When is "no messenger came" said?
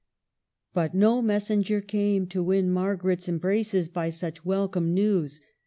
0.95-2.25